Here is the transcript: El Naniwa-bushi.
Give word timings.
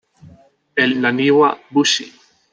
El 0.85 0.95
Naniwa-bushi. 1.03 2.05